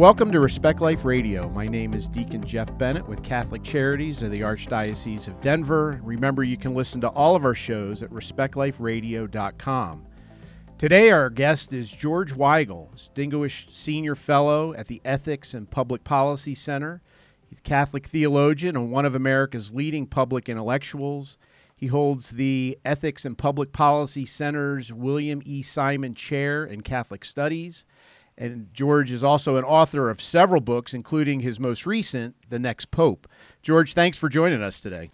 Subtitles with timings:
[0.00, 1.50] Welcome to Respect Life Radio.
[1.50, 6.00] My name is Deacon Jeff Bennett with Catholic Charities of the Archdiocese of Denver.
[6.02, 10.06] Remember, you can listen to all of our shows at respectliferadio.com.
[10.78, 16.54] Today, our guest is George Weigel, Distinguished Senior Fellow at the Ethics and Public Policy
[16.54, 17.02] Center.
[17.46, 21.36] He's a Catholic theologian and one of America's leading public intellectuals.
[21.76, 25.60] He holds the Ethics and Public Policy Center's William E.
[25.60, 27.84] Simon Chair in Catholic Studies.
[28.38, 32.90] And George is also an author of several books, including his most recent, The Next
[32.90, 33.28] Pope.
[33.62, 35.10] George, thanks for joining us today.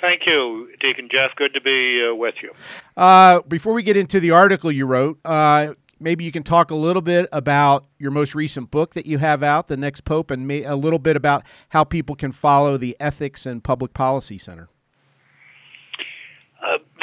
[0.00, 1.30] Thank you, Deacon Jeff.
[1.36, 2.50] Good to be uh, with you.
[2.96, 6.74] Uh, before we get into the article you wrote, uh, maybe you can talk a
[6.74, 10.50] little bit about your most recent book that you have out, The Next Pope, and
[10.50, 14.68] a little bit about how people can follow the Ethics and Public Policy Center.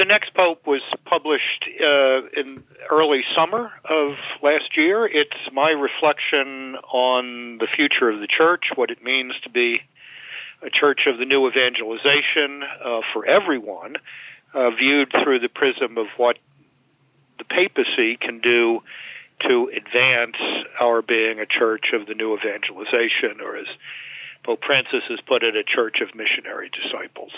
[0.10, 5.06] Next pope was published uh, in early summer of last year.
[5.06, 9.82] It's my reflection on the future of the church, what it means to be
[10.64, 13.98] a church of the new evangelization uh, for everyone,
[14.56, 16.40] uh, viewed through the prism of what
[17.38, 18.82] the papacy can do
[19.48, 20.42] to advance
[20.82, 23.68] our being a church of the new evangelization, or as
[24.44, 27.32] Pope Francis has put it, a church of missionary disciples.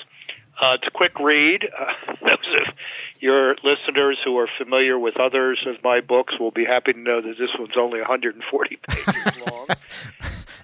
[0.61, 1.67] Uh, it's a quick read.
[1.77, 2.73] Uh, those of
[3.19, 7.19] your listeners who are familiar with others of my books will be happy to know
[7.21, 9.67] that this one's only 140 pages long.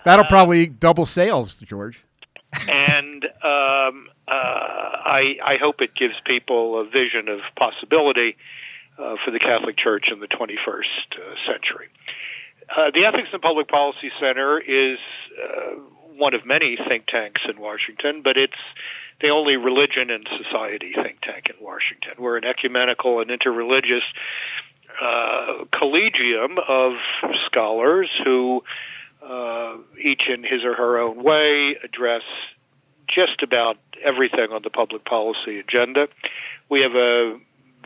[0.05, 2.03] That'll uh, probably double sales, George.
[2.69, 8.37] and um, uh, I, I hope it gives people a vision of possibility
[8.99, 11.87] uh, for the Catholic Church in the 21st uh, century.
[12.93, 14.99] the Ethics and Public Policy Center is
[16.17, 18.57] one of many think tanks in Washington, but it's
[19.21, 22.13] the only religion and society think tank in Washington.
[22.19, 24.05] We're an ecumenical and interreligious
[25.01, 26.93] uh, collegium of
[27.45, 28.63] scholars who,
[29.23, 32.23] uh, each in his or her own way, address
[33.07, 36.07] just about everything on the public policy agenda.
[36.69, 37.39] We have a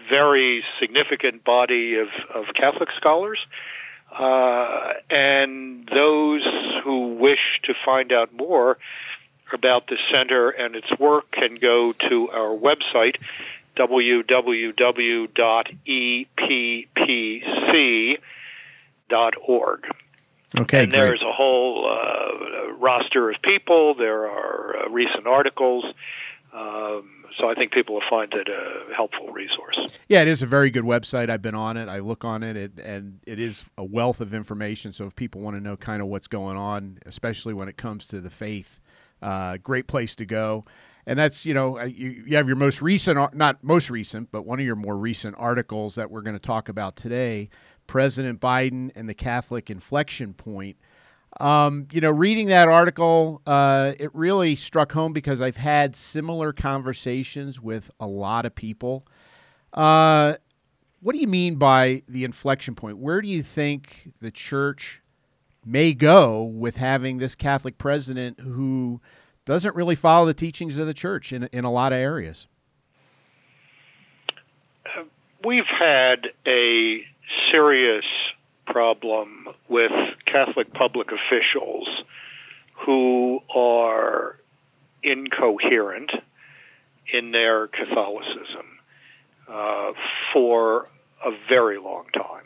[0.10, 3.40] very significant body of, of Catholic scholars.
[4.12, 6.46] Uh, and those
[6.84, 8.78] who wish to find out more
[9.54, 13.16] about the center and its work can go to our website,
[13.78, 14.26] www.eppc.org.
[20.58, 23.94] Okay, and there's a whole uh, roster of people.
[23.96, 25.86] There are uh, recent articles.
[26.52, 29.98] Um, so I think people will find it a helpful resource.
[30.10, 31.30] Yeah, it is a very good website.
[31.30, 31.88] I've been on it.
[31.88, 34.92] I look on it, it and it is a wealth of information.
[34.92, 38.06] So if people want to know kind of what's going on, especially when it comes
[38.08, 38.81] to the faith,
[39.22, 40.64] uh, great place to go.
[41.06, 44.44] And that's, you know, uh, you, you have your most recent, not most recent, but
[44.44, 47.50] one of your more recent articles that we're going to talk about today
[47.88, 50.78] President Biden and the Catholic inflection point.
[51.40, 56.54] Um, you know, reading that article, uh, it really struck home because I've had similar
[56.54, 59.06] conversations with a lot of people.
[59.74, 60.36] Uh,
[61.02, 62.98] what do you mean by the inflection point?
[62.98, 65.01] Where do you think the church
[65.66, 69.00] may go with having this Catholic president who
[69.46, 72.48] doesn't really follow the teachings of the church in, in a lot of areas.
[75.44, 77.02] We've had a
[77.52, 78.06] serious
[78.66, 79.92] problem with
[80.26, 81.88] Catholic public officials
[82.86, 84.38] who are
[85.04, 86.12] incoherent
[87.12, 88.66] in their Catholicism
[89.48, 89.92] uh,
[90.32, 90.88] for
[91.26, 92.46] a very long time.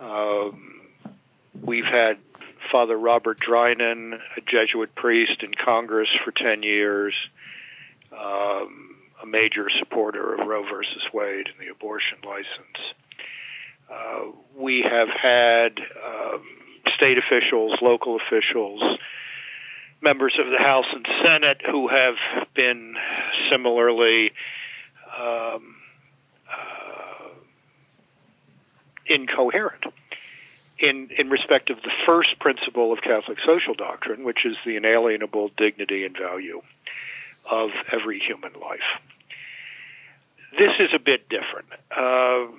[0.00, 0.80] Um,
[1.62, 2.18] we've had
[2.70, 7.14] Father Robert Drinan, a Jesuit priest in Congress for 10 years,
[8.12, 12.94] um, a major supporter of Roe versus Wade and the abortion license.
[13.90, 16.42] Uh, we have had um,
[16.94, 18.82] state officials, local officials,
[20.00, 22.14] members of the House and Senate who have
[22.54, 22.94] been
[23.50, 24.30] similarly
[25.18, 25.76] um,
[26.48, 27.28] uh,
[29.06, 29.84] incoherent
[30.80, 35.50] in, in respect of the first principle of Catholic social doctrine, which is the inalienable
[35.56, 36.62] dignity and value
[37.50, 38.80] of every human life.
[40.58, 41.68] This is a bit different.
[41.94, 42.52] Uh,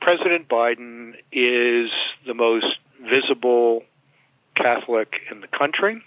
[0.00, 1.90] President Biden is
[2.26, 3.82] the most visible
[4.56, 6.02] Catholic in the country.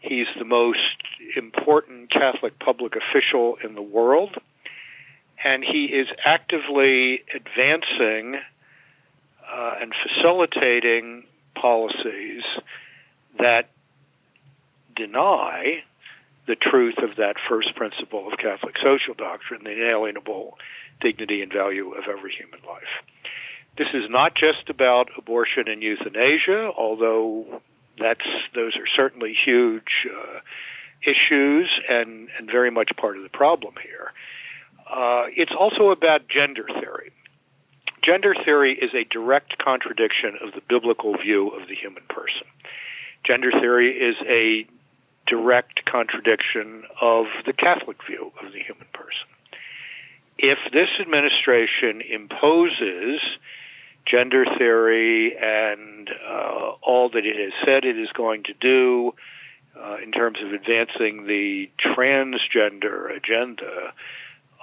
[0.00, 0.78] He's the most
[1.36, 4.36] important Catholic public official in the world.
[5.42, 8.40] And he is actively advancing
[9.52, 11.24] uh, and facilitating
[11.54, 12.42] policies
[13.38, 13.70] that
[14.96, 15.82] deny
[16.46, 20.58] the truth of that first principle of Catholic social doctrine, the inalienable
[21.00, 23.04] dignity and value of every human life.
[23.78, 27.62] This is not just about abortion and euthanasia, although
[27.98, 30.40] that's those are certainly huge uh,
[31.02, 34.12] issues and, and very much part of the problem here.
[34.90, 37.12] Uh, it's also about gender theory.
[38.02, 42.46] Gender theory is a direct contradiction of the biblical view of the human person.
[43.24, 44.66] Gender theory is a
[45.26, 49.28] direct contradiction of the Catholic view of the human person.
[50.38, 53.20] If this administration imposes
[54.06, 59.12] gender theory and uh, all that it has said it is going to do
[59.78, 63.92] uh, in terms of advancing the transgender agenda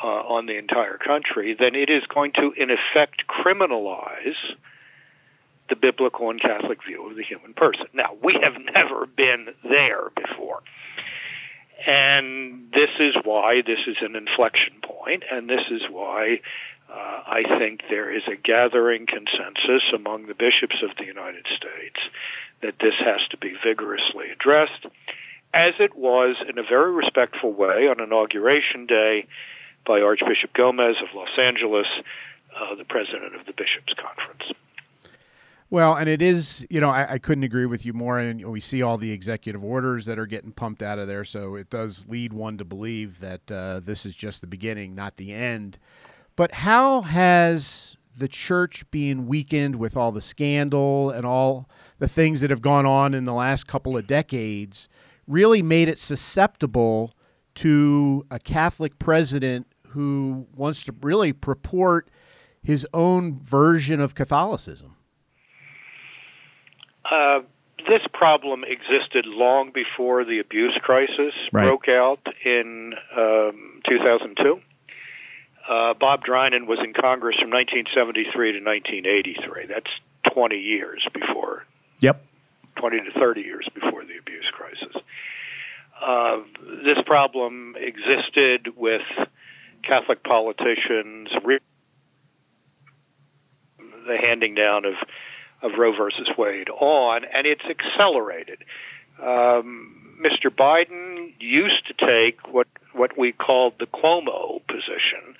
[0.03, 4.35] uh, on the entire country, then it is going to, in effect, criminalize
[5.69, 7.87] the biblical and Catholic view of the human person.
[7.93, 10.61] Now, we have never been there before.
[11.85, 16.41] And this is why this is an inflection point, and this is why
[16.89, 21.99] uh, I think there is a gathering consensus among the bishops of the United States
[22.61, 24.85] that this has to be vigorously addressed,
[25.53, 29.27] as it was in a very respectful way on Inauguration Day
[29.87, 31.87] by Archbishop Gomez of Los Angeles,
[32.55, 34.51] uh, the president of the Bishops' Conference.
[35.69, 38.19] Well, and it is, you know, I, I, couldn't agree with you more.
[38.19, 41.25] And we see all the executive orders that are getting pumped out of there.
[41.25, 45.17] So it does lead one to believe that uh, this is just the beginning, not
[45.17, 45.77] the end.
[46.37, 51.69] But how has the church being weakened with all the scandal and all
[51.99, 54.87] the things that have gone on in the last couple of decades
[55.27, 57.13] really made it susceptible
[57.55, 59.67] to a Catholic president
[59.97, 62.07] who wants to really purport
[62.61, 64.95] his own version of Catholicism?
[67.03, 67.39] Uh,
[67.79, 71.63] this problem existed long before the abuse crisis right.
[71.63, 74.61] broke out in um, 2002.
[75.67, 79.65] Uh, Bob Drinan was in Congress from 1973 to 1983.
[79.65, 79.89] That's
[80.31, 81.65] 20 years before.
[82.01, 82.23] Yep.
[82.75, 84.95] 20 to 30 years before the abuse crisis.
[85.99, 86.37] Uh,
[86.85, 89.01] this problem existed with
[89.83, 91.29] Catholic politicians,
[93.77, 94.93] the handing down of
[95.61, 98.63] of Roe versus Wade on, and it's accelerated.
[99.21, 100.51] Um, Mr.
[100.55, 105.35] Biden used to take what what we called the Cuomo position.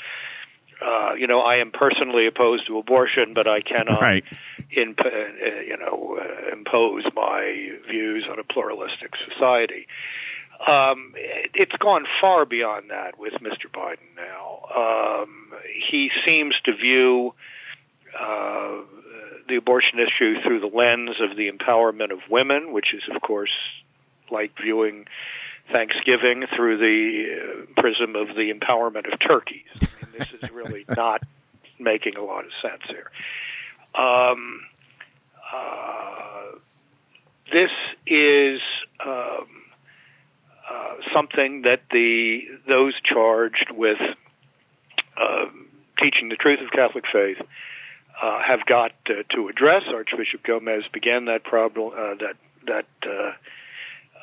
[0.80, 4.24] Uh, you know, I am personally opposed to abortion, but I cannot, right.
[4.70, 9.88] in, uh, you know, uh, impose my views on a pluralistic society.
[10.66, 13.70] Um, it's gone far beyond that with Mr.
[13.72, 15.24] Biden now.
[15.24, 15.54] Um,
[15.90, 17.34] he seems to view
[18.20, 18.82] uh,
[19.48, 23.52] the abortion issue through the lens of the empowerment of women, which is, of course,
[24.32, 25.06] like viewing
[25.72, 29.68] Thanksgiving through the uh, prism of the empowerment of turkeys.
[29.82, 31.24] I mean, this is really not
[31.80, 33.12] making a lot of sense here.
[33.96, 34.62] Um,
[35.54, 36.58] uh,
[37.52, 37.72] this
[38.06, 38.60] is
[39.06, 39.48] um,
[40.70, 44.00] uh, something that the those charged with
[45.16, 45.46] uh,
[46.02, 47.38] teaching the truth of Catholic faith
[48.22, 49.84] uh, have got uh, to address.
[49.88, 52.36] Archbishop Gomez began that problem uh, that
[52.66, 53.32] that uh,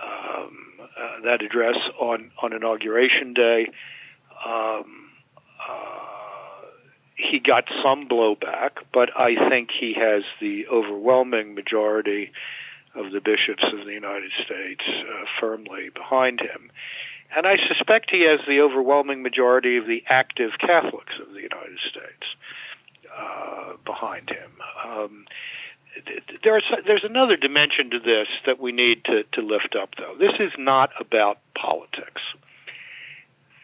[0.05, 0.67] um,
[1.25, 3.71] that address on on inauguration day.
[4.45, 5.01] Um,
[7.17, 12.33] he got some blowback, but I think he has the overwhelming majority
[12.95, 14.85] of the bishops of the United States
[15.41, 16.71] firmly behind him.
[17.37, 21.79] And I suspect he has the overwhelming majority of the active Catholics of the United
[21.91, 22.27] States
[23.17, 24.51] uh, behind him.
[24.87, 25.25] Um,
[26.43, 30.15] there's there's another dimension to this that we need to, to lift up, though.
[30.19, 32.23] This is not about politics.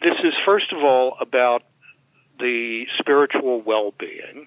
[0.02, 1.62] This is first of all about
[2.38, 4.46] the spiritual well-being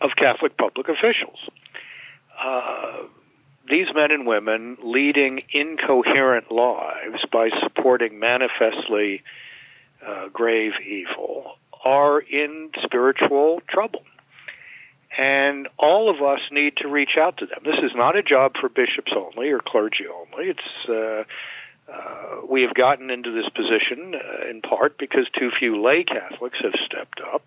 [0.00, 1.38] of Catholic public officials.
[2.38, 3.04] Uh,
[3.70, 9.22] these men and women leading incoherent lives by supporting manifestly
[10.06, 14.02] uh, grave evil are in spiritual trouble.
[15.16, 17.60] And all of us need to reach out to them.
[17.64, 20.50] This is not a job for bishops only or clergy only.
[20.50, 21.24] It's uh,
[21.92, 26.58] uh, we have gotten into this position uh, in part because too few lay Catholics
[26.62, 27.42] have stepped up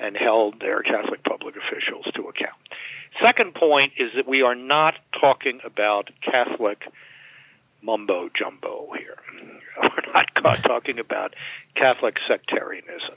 [0.00, 2.56] and held their Catholic public officials to account.
[3.20, 6.84] Second point is that we are not talking about Catholic
[7.82, 9.16] mumbo jumbo here.
[9.82, 10.12] We're
[10.42, 11.34] not talking about
[11.74, 13.16] Catholic sectarianism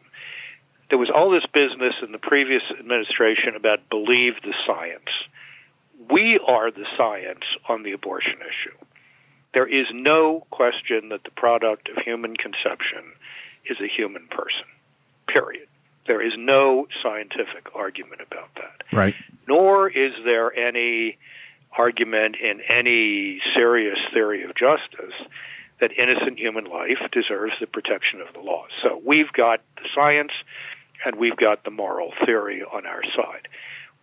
[0.91, 5.09] there was all this business in the previous administration about believe the science.
[6.11, 8.75] We are the science on the abortion issue.
[9.53, 13.13] There is no question that the product of human conception
[13.65, 14.67] is a human person.
[15.27, 15.67] Period.
[16.07, 18.95] There is no scientific argument about that.
[18.95, 19.15] Right.
[19.47, 21.17] Nor is there any
[21.77, 25.15] argument in any serious theory of justice
[25.79, 28.65] that innocent human life deserves the protection of the law.
[28.83, 30.31] So we've got the science
[31.05, 33.47] and we've got the moral theory on our side.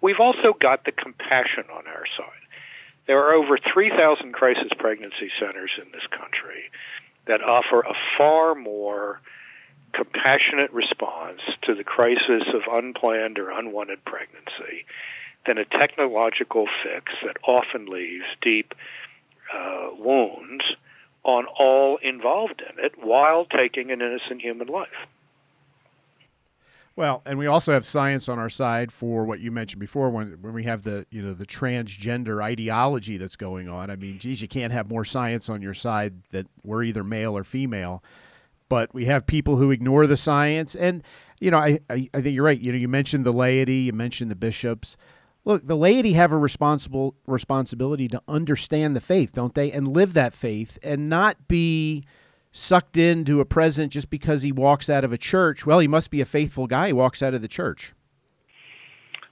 [0.00, 2.42] We've also got the compassion on our side.
[3.06, 6.70] There are over 3,000 crisis pregnancy centers in this country
[7.26, 9.20] that offer a far more
[9.92, 14.84] compassionate response to the crisis of unplanned or unwanted pregnancy
[15.46, 18.74] than a technological fix that often leaves deep
[19.54, 20.64] uh, wounds
[21.24, 24.88] on all involved in it while taking an innocent human life.
[26.96, 30.32] Well, and we also have science on our side for what you mentioned before when
[30.42, 33.88] when we have the you know the transgender ideology that's going on.
[33.88, 37.38] I mean, geez, you can't have more science on your side that we're either male
[37.38, 38.02] or female.
[38.68, 41.02] But we have people who ignore the science, and
[41.40, 42.60] you know, I, I, I think you're right.
[42.60, 44.96] You know, you mentioned the laity, you mentioned the bishops.
[45.44, 50.12] Look, the laity have a responsible responsibility to understand the faith, don't they, and live
[50.12, 52.04] that faith, and not be
[52.52, 55.64] sucked into a president just because he walks out of a church.
[55.64, 56.88] Well, he must be a faithful guy.
[56.88, 57.94] He walks out of the church.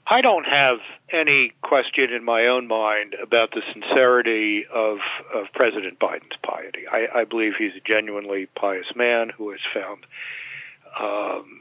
[0.08, 0.78] I don't have
[1.12, 4.98] any question in my own mind about the sincerity of,
[5.34, 6.84] of President Biden's piety.
[6.90, 10.06] I, I believe he's a genuinely pious man who has found
[11.00, 11.60] um,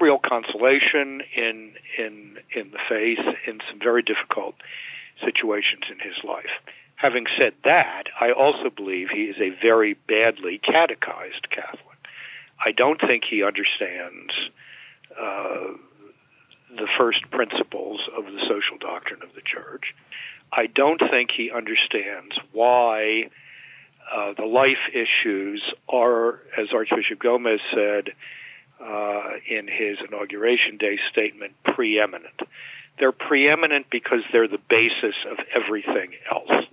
[0.00, 4.56] real consolation in in in the faith in some very difficult
[5.24, 6.50] situations in his life.
[6.96, 11.98] Having said that, I also believe he is a very badly catechized Catholic.
[12.64, 14.32] I don't think he understands
[15.20, 15.78] uh,
[16.76, 19.94] the first principles of the social doctrine of the church.
[20.52, 23.30] I don't think he understands why
[24.12, 28.10] uh, the life issues are, as Archbishop Gomez said
[28.80, 32.40] uh, in his inauguration day statement, preeminent.
[32.98, 36.66] They're preeminent because they're the basis of everything else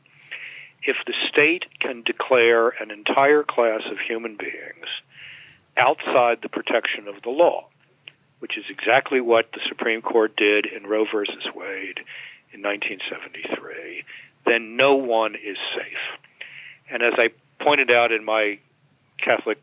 [0.84, 4.88] if the state can declare an entire class of human beings
[5.78, 7.68] outside the protection of the law,
[8.42, 12.00] which is exactly what the Supreme Court did in Roe versus Wade
[12.52, 14.04] in 1973,
[14.48, 16.20] then no one is safe.
[16.90, 17.30] And as I
[17.64, 18.58] pointed out in my
[19.24, 19.60] Catholic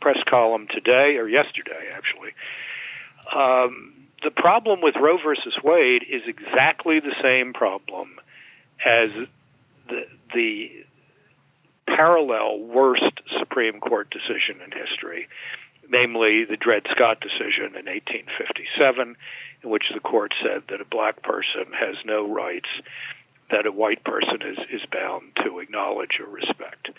[0.00, 2.30] press column today, or yesterday actually,
[3.34, 8.20] um, the problem with Roe versus Wade is exactly the same problem
[8.84, 9.10] as
[9.88, 10.70] the, the
[11.86, 15.28] parallel worst Supreme Court decision in history,
[15.88, 19.16] namely the Dred Scott decision in 1857,
[19.62, 22.68] in which the court said that a black person has no rights
[23.50, 26.90] that a white person is, is bound to acknowledge or respect.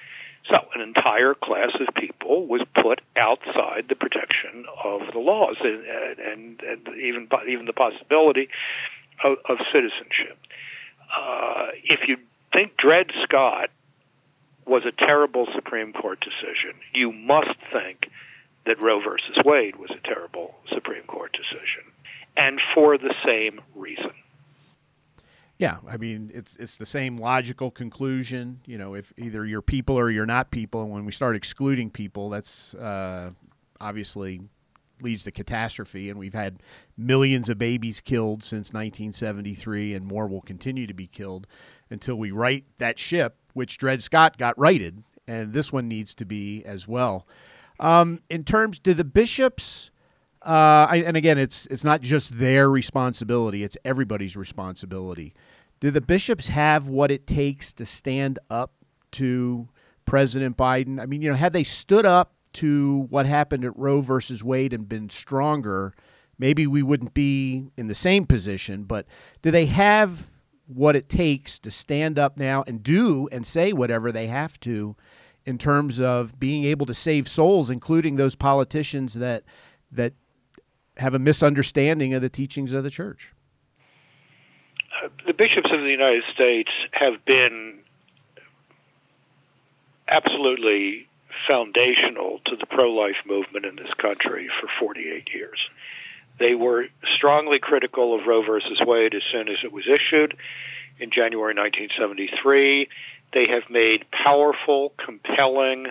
[0.49, 5.83] So, an entire class of people was put outside the protection of the laws and,
[5.85, 8.49] and, and even even the possibility
[9.23, 10.39] of, of citizenship.
[11.15, 12.17] Uh, if you
[12.51, 13.69] think Dred Scott
[14.65, 18.09] was a terrible Supreme Court decision, you must think
[18.69, 21.91] that Roe versus Wade was a terrible Supreme Court decision,
[22.37, 24.11] and for the same reason.
[25.57, 28.61] Yeah, I mean it's it's the same logical conclusion.
[28.65, 31.89] You know, if either you're people or you're not people, and when we start excluding
[31.89, 33.31] people, that's uh,
[33.81, 34.41] obviously
[35.01, 36.09] leads to catastrophe.
[36.09, 36.61] And we've had
[36.95, 41.47] millions of babies killed since 1973, and more will continue to be killed
[41.89, 46.25] until we right that ship, which Dred Scott got righted, and this one needs to
[46.25, 47.25] be as well.
[47.79, 49.91] Um, in terms, do the bishops?
[50.45, 55.33] Uh, I, and again, it's it's not just their responsibility; it's everybody's responsibility.
[55.79, 58.73] Do the bishops have what it takes to stand up
[59.13, 59.69] to
[60.05, 61.01] President Biden?
[61.01, 64.73] I mean, you know, had they stood up to what happened at Roe versus Wade
[64.73, 65.93] and been stronger,
[66.37, 68.83] maybe we wouldn't be in the same position.
[68.83, 69.05] But
[69.41, 70.31] do they have
[70.67, 74.95] what it takes to stand up now and do and say whatever they have to
[75.49, 79.43] in terms of being able to save souls, including those politicians that
[79.91, 80.13] that
[80.97, 83.33] have a misunderstanding of the teachings of the church.
[85.25, 87.79] The bishops of the United States have been
[90.07, 91.07] absolutely
[91.47, 95.57] foundational to the pro life movement in this country for 48 years.
[96.37, 96.85] They were
[97.17, 100.35] strongly critical of Roe versus Wade as soon as it was issued
[100.99, 102.87] in January 1973.
[103.33, 105.87] They have made powerful, compelling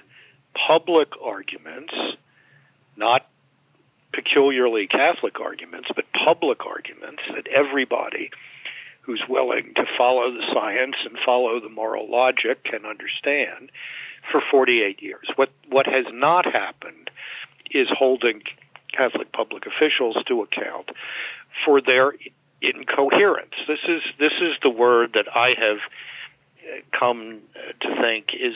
[0.67, 1.95] public arguments,
[2.97, 3.27] not
[4.13, 8.31] peculiarly Catholic arguments, but public arguments that everybody
[9.03, 13.71] who's willing to follow the science and follow the moral logic can understand
[14.31, 15.29] for 48 years.
[15.37, 17.11] What what has not happened
[17.71, 18.43] is holding
[18.93, 20.91] Catholic public officials to account
[21.65, 22.13] for their
[22.61, 23.55] incoherence.
[23.67, 25.79] This is this is the word that I have
[26.99, 27.41] come
[27.81, 28.55] to think is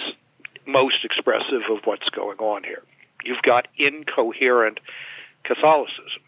[0.67, 2.83] most expressive of what's going on here.
[3.25, 4.81] You've got incoherent
[5.45, 6.23] Catholicism,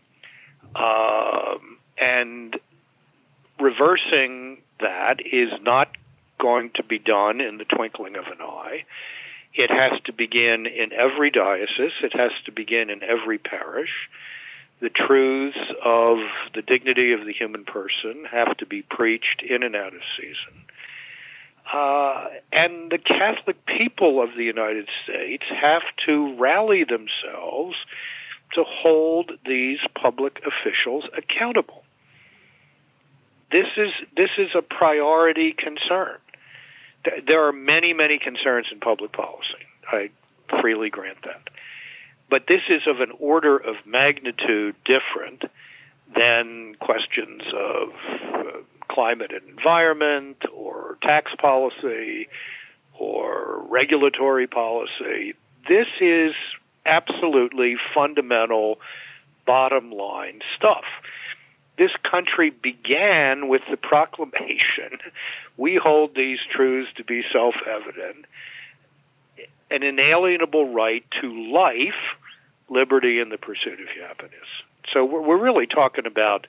[0.74, 2.56] um, and
[3.60, 5.88] reversing that is not
[6.40, 8.84] going to be done in the twinkling of an eye.
[9.54, 11.92] It has to begin in every diocese.
[12.02, 14.10] It has to begin in every parish.
[14.80, 16.18] The truths of
[16.54, 20.63] the dignity of the human person have to be preached in and out of season.
[21.72, 27.74] Uh, and the Catholic people of the United States have to rally themselves
[28.54, 31.82] to hold these public officials accountable.
[33.50, 36.18] This is this is a priority concern.
[37.26, 39.64] There are many many concerns in public policy.
[39.90, 40.10] I
[40.60, 41.48] freely grant that.
[42.30, 45.44] But this is of an order of magnitude different
[46.14, 47.88] than questions of
[48.34, 48.42] uh,
[48.90, 50.38] climate and environment
[51.04, 52.28] tax policy
[52.98, 55.34] or regulatory policy.
[55.68, 56.32] This is
[56.86, 58.78] absolutely fundamental
[59.46, 60.84] bottom line stuff.
[61.76, 64.98] This country began with the proclamation
[65.56, 68.26] we hold these truths to be self evident,
[69.70, 72.18] an inalienable right to life,
[72.68, 74.48] liberty, and the pursuit of happiness.
[74.92, 76.46] So we're, really talking about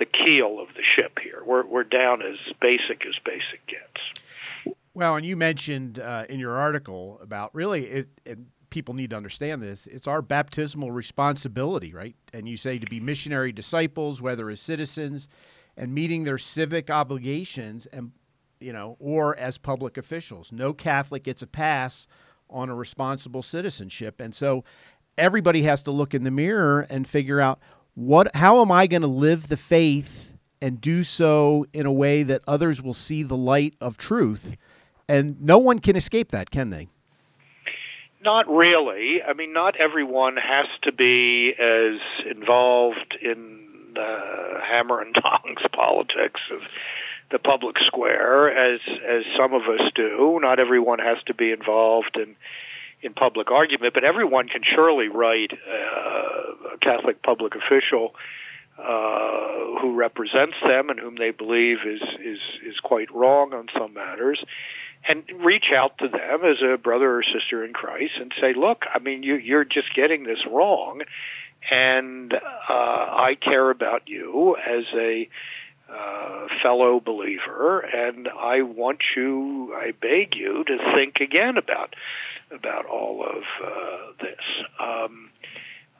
[0.00, 1.42] the keel of the ship here.
[1.46, 4.76] We're, we're down as basic as basic gets.
[4.94, 8.08] Well, and you mentioned uh, in your article about really it,
[8.70, 9.86] people need to understand this.
[9.86, 12.16] It's our baptismal responsibility, right?
[12.32, 15.28] And you say to be missionary disciples, whether as citizens
[15.76, 18.10] and meeting their civic obligations and
[18.60, 20.52] you know, or as public officials.
[20.52, 22.06] No Catholic gets a pass
[22.48, 24.20] on a responsible citizenship.
[24.20, 24.64] And so
[25.16, 27.58] everybody has to look in the mirror and figure out
[28.00, 32.22] what how am I going to live the faith and do so in a way
[32.22, 34.56] that others will see the light of truth?
[35.06, 36.88] And no one can escape that, can they?
[38.22, 39.18] Not really.
[39.22, 46.40] I mean, not everyone has to be as involved in the hammer and tongs politics
[46.54, 46.62] of
[47.30, 50.38] the public square as as some of us do.
[50.40, 52.36] Not everyone has to be involved in
[53.02, 58.14] in public argument, but everyone can surely write uh, a Catholic public official
[58.78, 63.94] uh, who represents them and whom they believe is is is quite wrong on some
[63.94, 64.42] matters,
[65.08, 68.82] and reach out to them as a brother or sister in Christ and say, look,
[68.92, 71.02] I mean, you, you're just getting this wrong,
[71.70, 75.28] and uh, I care about you as a
[75.90, 81.94] uh, fellow believer, and I want you, I beg you, to think again about
[82.50, 84.40] about all of uh, this.
[84.78, 85.30] Um,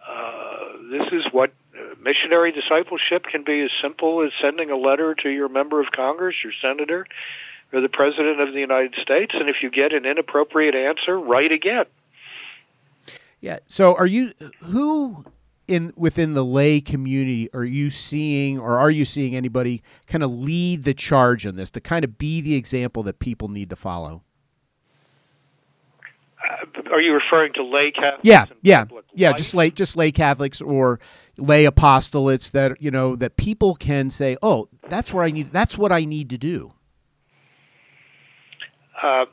[0.08, 5.14] uh, this is what uh, missionary discipleship can be as simple as sending a letter
[5.22, 7.06] to your member of Congress, your senator,
[7.72, 11.52] or the President of the United States, and if you get an inappropriate answer, write
[11.52, 11.84] again.
[13.40, 13.60] Yeah.
[13.68, 14.32] So, are you
[14.64, 15.24] who
[15.68, 20.30] in within the lay community are you seeing, or are you seeing anybody kind of
[20.30, 23.76] lead the charge on this to kind of be the example that people need to
[23.76, 24.22] follow?
[26.50, 28.20] Uh, are you referring to lay Catholics?
[28.22, 28.84] Yeah, yeah,
[29.14, 29.28] yeah.
[29.28, 29.38] Life?
[29.38, 31.00] Just lay, just lay Catholics or
[31.36, 35.52] lay apostolates that you know that people can say, "Oh, that's where I need.
[35.52, 36.72] That's what I need to do."
[39.02, 39.24] Uh,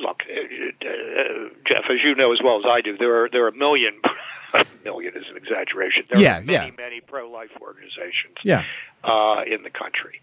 [0.00, 3.44] look, uh, uh, Jeff, as you know as well as I do, there are there
[3.44, 4.00] are a million.
[4.84, 6.04] million is an exaggeration.
[6.10, 6.70] There yeah, are many, yeah.
[6.76, 8.64] many pro-life organizations yeah.
[9.02, 10.20] uh, in the country.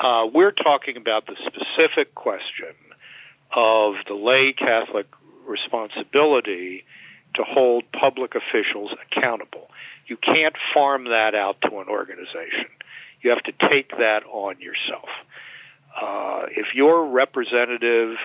[0.00, 2.72] Uh, we're talking about the specific question
[3.54, 5.06] of the lay Catholic
[5.46, 6.84] responsibility
[7.34, 9.68] to hold public officials accountable.
[10.06, 12.70] You can't farm that out to an organization.
[13.22, 15.08] You have to take that on yourself.
[16.00, 18.16] Uh, if your representative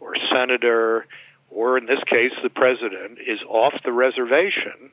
[0.00, 1.06] or senator,
[1.50, 4.90] or in this case the president, is off the reservation,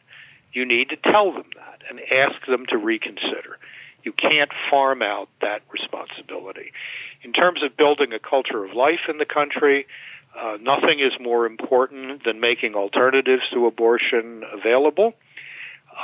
[0.53, 3.57] you need to tell them that and ask them to reconsider.
[4.03, 6.71] You can't farm out that responsibility.
[7.23, 9.85] In terms of building a culture of life in the country,
[10.39, 15.13] uh, nothing is more important than making alternatives to abortion available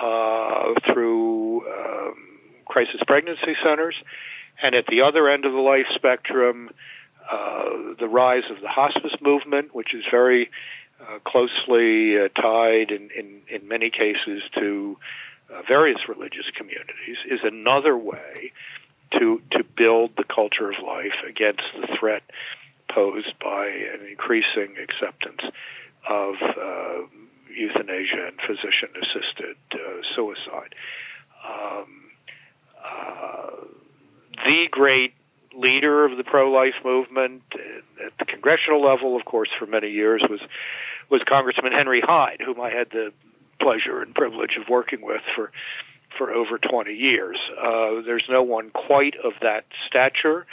[0.01, 2.15] uh, through um,
[2.65, 3.95] crisis pregnancy centers.
[4.61, 6.71] And at the other end of the life spectrum,
[7.31, 10.49] uh, the rise of the hospice movement, which is very
[11.01, 14.97] uh, closely uh, tied in, in, in many cases to
[15.67, 18.51] various religious communities, is another way
[19.11, 22.23] to to build the culture of life against the threat
[22.93, 25.41] posed by an increasing acceptance
[26.10, 27.06] of uh,
[27.54, 29.78] euthanasia and physician assisted uh,
[30.15, 30.76] suicide.
[31.47, 32.12] Um,
[32.84, 33.65] uh,
[34.45, 35.13] the great
[35.56, 37.41] leader of the pro-life movement
[38.06, 40.39] at the congressional level, of course, for many years was
[41.10, 43.13] was Congressman Henry Hyde, whom I had the
[43.62, 45.52] pleasure and privilege of working with for
[46.17, 47.38] for over 20 years.
[47.58, 50.45] Uh, there's no one quite of that stature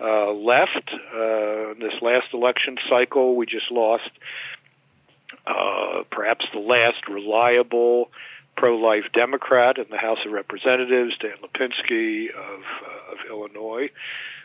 [0.00, 0.90] uh, left.
[1.12, 4.10] Uh, this last election cycle, we just lost
[5.46, 8.10] uh, perhaps the last reliable
[8.56, 13.88] pro-life Democrat in the House of Representatives, Dan Lipinski of, uh, of Illinois,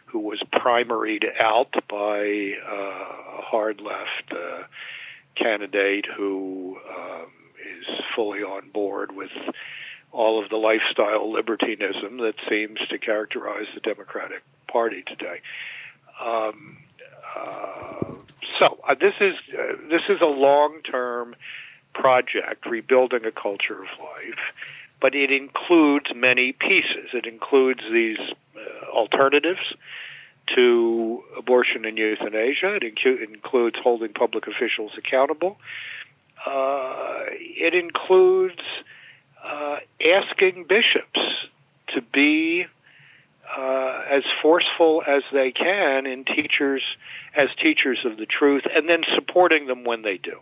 [0.06, 4.64] who was primaried out by uh, a hard left uh,
[5.36, 7.86] candidate who um, is
[8.16, 9.32] fully on board with
[10.12, 15.40] all of the lifestyle libertinism that seems to characterize the Democratic Party today.
[16.20, 16.78] Um,
[17.36, 18.16] uh,
[18.60, 21.36] so uh, this is uh, this is a long-term
[21.94, 24.44] project, rebuilding a culture of life,
[25.00, 27.10] but it includes many pieces.
[27.14, 29.76] It includes these uh, alternatives
[30.56, 32.76] to abortion and euthanasia.
[32.76, 35.58] It, incu- includes holding public officials accountable.
[36.46, 38.62] Uh, it includes
[39.44, 41.22] uh, asking bishops
[41.94, 42.66] to be
[43.58, 46.84] uh, as forceful as they can in teachers
[47.36, 50.40] as teachers of the truth, and then supporting them when they do.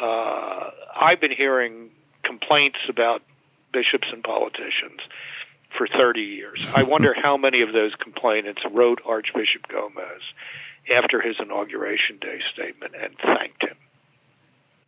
[0.00, 1.90] Uh, I've been hearing
[2.22, 3.22] complaints about
[3.72, 5.00] bishops and politicians
[5.76, 6.66] for 30 years.
[6.74, 10.22] I wonder how many of those complainants wrote Archbishop Gomez
[10.94, 13.76] after his inauguration day statement and thanked him.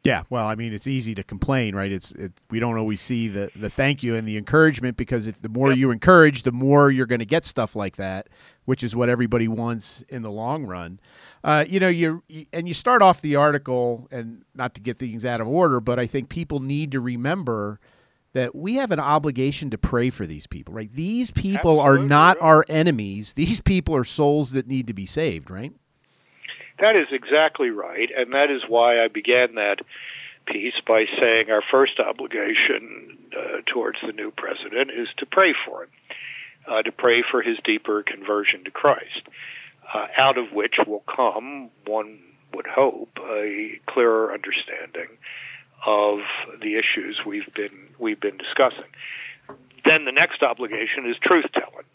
[0.09, 1.93] Yeah, well, I mean, it's easy to complain, right?
[1.93, 5.43] It's it, we don't always see the the thank you and the encouragement because if
[5.43, 5.77] the more yep.
[5.77, 8.31] you encourage, the more you're going to get stuff like that,
[8.65, 10.99] which is what everybody wants in the long run.
[11.45, 12.23] Uh, you know, you
[12.55, 15.99] and you start off the article, and not to get things out of order, but
[15.99, 17.79] I think people need to remember
[18.33, 20.91] that we have an obligation to pray for these people, right?
[20.91, 23.35] These people Absolutely, are not our enemies.
[23.35, 25.73] These people are souls that need to be saved, right?
[26.81, 29.79] That is exactly right, and that is why I began that
[30.47, 35.85] piece by saying our first obligation uh, towards the new president is to pray for
[35.85, 35.91] him,
[36.69, 39.23] uh, to pray for his deeper conversion to Christ,
[39.93, 42.21] uh, out of which will come, one
[42.55, 45.09] would hope, a clearer understanding
[45.85, 46.21] of
[46.61, 48.91] the issues we've been we've been discussing.
[49.85, 51.87] Then the next obligation is truth telling,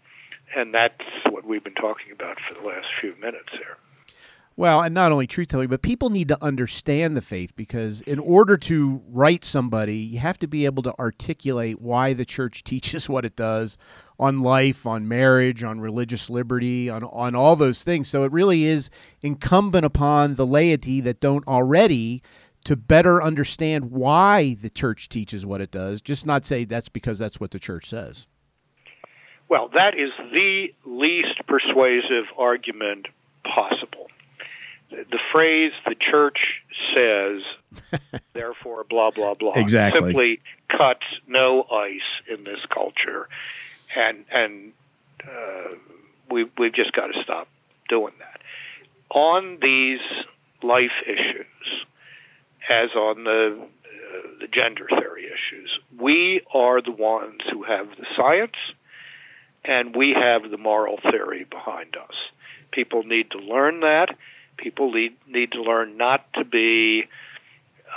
[0.55, 3.77] and that's what we've been talking about for the last few minutes here.
[4.55, 8.19] Well, and not only truth telling, but people need to understand the faith because in
[8.19, 13.09] order to write somebody, you have to be able to articulate why the church teaches
[13.09, 13.77] what it does
[14.19, 18.07] on life, on marriage, on religious liberty, on, on all those things.
[18.07, 22.21] So it really is incumbent upon the laity that don't already
[22.65, 27.17] to better understand why the church teaches what it does, just not say that's because
[27.19, 28.27] that's what the church says.
[29.49, 33.07] Well, that is the least persuasive argument
[33.43, 34.07] possible
[34.93, 36.37] the phrase the church
[36.95, 40.01] says, therefore, blah, blah, blah, exactly.
[40.01, 43.27] simply cuts no ice in this culture.
[43.95, 44.73] And, and
[45.23, 45.75] uh,
[46.29, 47.47] we, we've just got to stop
[47.89, 48.41] doing that.
[49.15, 49.99] On these
[50.61, 51.85] life issues,
[52.69, 58.05] as on the, uh, the gender theory issues, we are the ones who have the
[58.15, 58.55] science
[59.65, 62.15] and we have the moral theory behind us.
[62.71, 64.15] People need to learn that
[64.57, 67.03] people need, need to learn not to be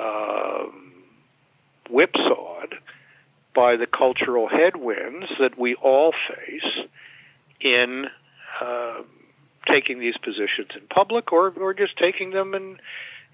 [0.00, 0.92] um,
[1.90, 2.74] whipsawed
[3.54, 6.86] by the cultural headwinds that we all face
[7.60, 8.06] in
[8.60, 9.02] uh,
[9.66, 12.78] taking these positions in public or, or just taking them in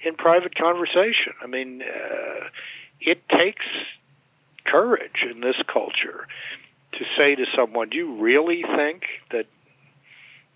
[0.05, 1.33] in private conversation.
[1.41, 2.47] I mean, uh,
[3.01, 3.65] it takes
[4.65, 6.27] courage in this culture
[6.93, 9.47] to say to someone, "Do you really think that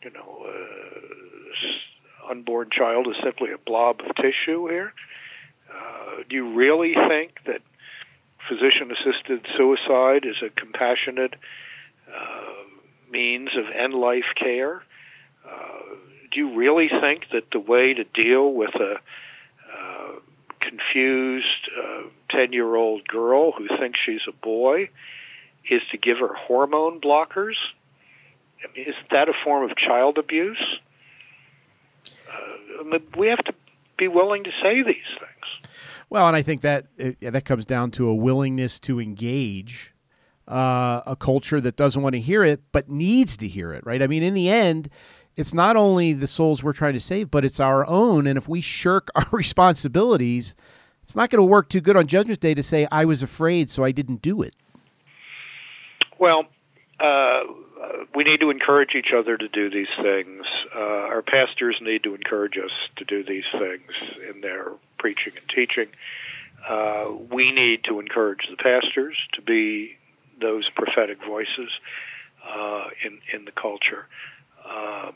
[0.03, 1.17] you know?" Uh,
[2.31, 4.93] unborn child is simply a blob of tissue here?
[5.71, 7.61] Uh, do you really think that
[8.49, 11.35] physician assisted suicide is a compassionate
[12.09, 14.83] uh, means of end life care?
[15.45, 15.97] Uh,
[16.33, 20.13] do you really think that the way to deal with a uh,
[20.61, 21.71] confused
[22.31, 24.89] 10 uh, year old girl who thinks she's a boy
[25.71, 27.57] is to give her hormone blockers?
[28.63, 30.79] I mean, isn't that a form of child abuse?
[32.79, 33.53] Uh, we have to
[33.99, 35.71] be willing to say these things.
[36.09, 36.87] Well, and I think that
[37.21, 39.93] that comes down to a willingness to engage
[40.49, 44.03] uh, a culture that doesn't want to hear it but needs to hear it, right?
[44.03, 44.89] I mean, in the end,
[45.37, 48.27] it's not only the souls we're trying to save, but it's our own.
[48.27, 50.55] And if we shirk our responsibilities,
[51.03, 53.69] it's not going to work too good on Judgment Day to say I was afraid,
[53.69, 54.55] so I didn't do it.
[56.19, 56.45] Well,
[56.99, 57.41] uh,
[58.15, 60.45] we need to encourage each other to do these things.
[60.75, 63.91] Uh, our pastors need to encourage us to do these things
[64.29, 65.89] in their preaching and teaching.
[66.69, 69.97] Uh, we need to encourage the pastors to be
[70.41, 71.71] those prophetic voices
[72.47, 74.07] uh, in in the culture.
[74.65, 75.15] Um,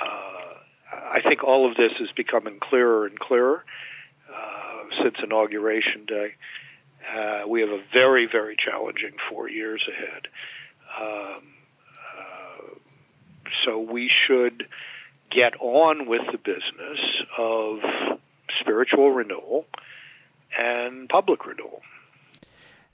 [0.00, 0.54] uh,
[0.92, 3.64] I think all of this is becoming clearer and clearer
[4.32, 6.34] uh, since inauguration day.
[7.14, 10.26] Uh, we have a very, very challenging four years ahead.
[11.00, 11.42] Um,
[13.64, 14.64] so we should
[15.30, 16.98] get on with the business
[17.38, 17.78] of
[18.60, 19.64] spiritual renewal
[20.58, 21.82] and public renewal.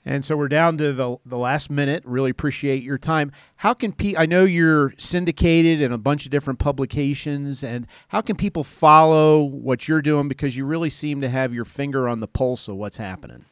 [0.05, 2.03] And so we're down to the the last minute.
[2.05, 3.31] Really appreciate your time.
[3.57, 8.19] How can pe- I know you're syndicated in a bunch of different publications, and how
[8.19, 12.19] can people follow what you're doing because you really seem to have your finger on
[12.19, 13.45] the pulse of what's happening.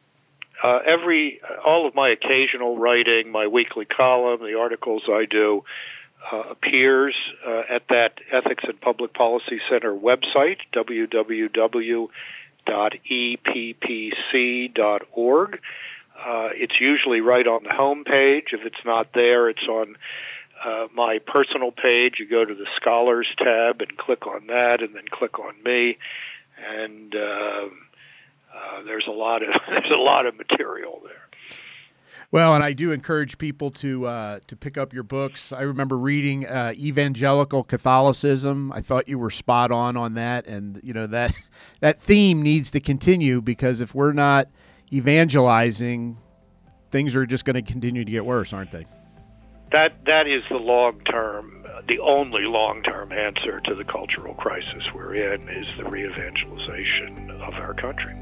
[0.62, 5.64] Uh, every all of my occasional writing, my weekly column, the articles I do,
[6.30, 7.14] uh, appears
[7.46, 12.08] uh, at that Ethics and Public Policy Center website, www.eppc.org.
[16.24, 18.52] Uh, it's usually right on the home page.
[18.52, 19.96] If it's not there, it's on
[20.64, 22.14] uh, my personal page.
[22.18, 25.98] You go to the Scholars tab and click on that, and then click on me,
[26.64, 27.66] and uh,
[28.54, 31.21] uh, there's a lot of there's a lot of material there.
[32.32, 35.52] Well, and I do encourage people to uh, to pick up your books.
[35.52, 38.72] I remember reading uh, Evangelical Catholicism.
[38.72, 41.34] I thought you were spot on on that, and you know that
[41.80, 44.48] that theme needs to continue because if we're not
[44.90, 46.16] evangelizing,
[46.90, 48.86] things are just going to continue to get worse, aren't they?
[49.70, 54.82] That that is the long term, the only long term answer to the cultural crisis
[54.94, 58.16] we're in is the re-evangelization of our country.